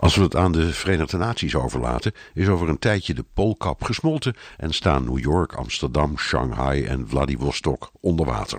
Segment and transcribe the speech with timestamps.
[0.00, 4.34] Als we het aan de Verenigde Naties overlaten, is over een tijdje de Poolkap gesmolten
[4.56, 8.58] en staan New York, Amsterdam, Shanghai en Vladivostok onder water.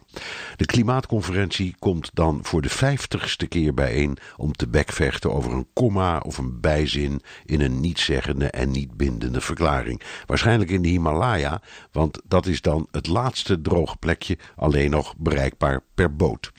[0.56, 6.20] De klimaatconferentie komt dan voor de vijftigste keer bijeen om te bekvechten over een komma
[6.20, 10.02] of een bijzin in een nietzeggende en niet bindende verklaring.
[10.26, 11.62] Waarschijnlijk in de Himalaya,
[11.92, 16.52] want dat is dan het laatste droge plekje alleen nog bereikbaar per boot.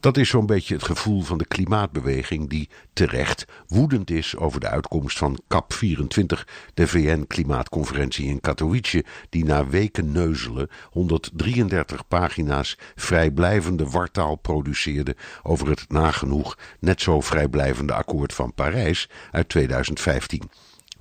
[0.00, 4.68] Dat is zo'n beetje het gevoel van de klimaatbeweging die terecht woedend is over de
[4.68, 6.44] uitkomst van CAP24,
[6.74, 15.84] de VN-klimaatconferentie in Katowice, die na weken neuzelen 133 pagina's vrijblijvende wartaal produceerde over het
[15.88, 20.50] nagenoeg net zo vrijblijvende akkoord van Parijs uit 2015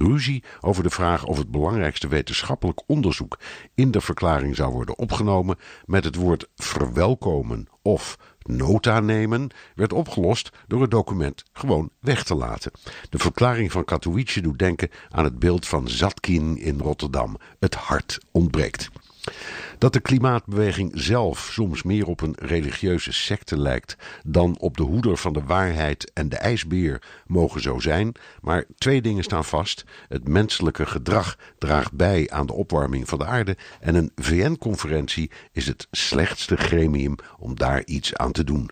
[0.02, 3.40] ruzie over de vraag of het belangrijkste wetenschappelijk onderzoek
[3.76, 10.50] in de verklaring zou worden opgenomen met het woord verwelkomen of nota nemen werd opgelost
[10.68, 12.72] door het document gewoon weg te laten.
[13.10, 17.38] De verklaring van Katowice doet denken aan het beeld van Zatkin in Rotterdam.
[17.60, 18.90] Het hart ontbreekt.
[19.78, 25.18] Dat de klimaatbeweging zelf soms meer op een religieuze secte lijkt dan op de hoeder
[25.18, 29.86] van de waarheid en de ijsbeer mogen zo zijn, maar twee dingen staan vast.
[30.08, 35.68] Het menselijke gedrag draagt bij aan de opwarming van de aarde en een VN-conferentie is
[35.68, 38.70] het slechtste gremium om daar iets aan te doen.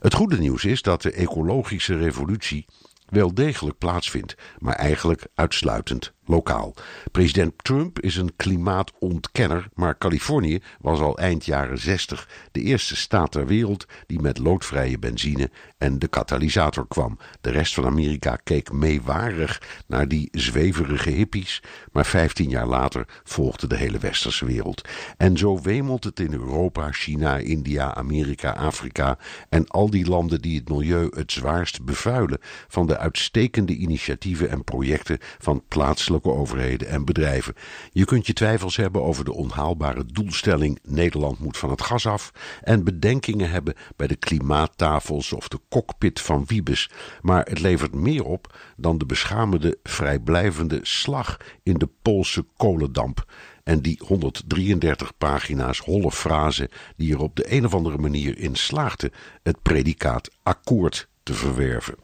[0.00, 2.66] Het goede nieuws is dat de ecologische revolutie
[3.08, 6.74] wel degelijk plaatsvindt, maar eigenlijk uitsluitend lokaal.
[7.10, 13.32] President Trump is een klimaatontkenner, maar Californië was al eind jaren 60 de eerste staat
[13.32, 17.18] ter wereld die met loodvrije benzine en de katalysator kwam.
[17.40, 21.62] De rest van Amerika keek meewarig naar die zweverige hippies,
[21.92, 24.88] maar 15 jaar later volgde de hele westerse wereld.
[25.16, 29.18] En zo wemelt het in Europa, China, India, Amerika, Afrika
[29.48, 34.64] en al die landen die het milieu het zwaarst bevuilen van de uitstekende initiatieven en
[34.64, 37.54] projecten van plaatselijke overheden en bedrijven.
[37.92, 42.30] Je kunt je twijfels hebben over de onhaalbare doelstelling Nederland moet van het gas af
[42.62, 48.24] en bedenkingen hebben bij de klimaattafels of de cockpit van Wiebes, maar het levert meer
[48.24, 53.24] op dan de beschamende vrijblijvende slag in de Poolse kolendamp
[53.64, 58.54] en die 133 pagina's holle frase die er op de een of andere manier in
[58.54, 62.03] slaagde het predicaat akkoord te verwerven.